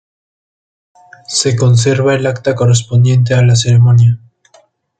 [1.27, 4.19] Se conserva el acta correspondiente a la ceremonia.